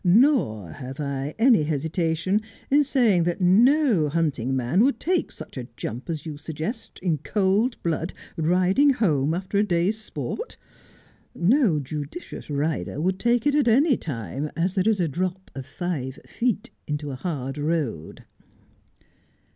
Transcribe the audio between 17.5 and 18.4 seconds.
road.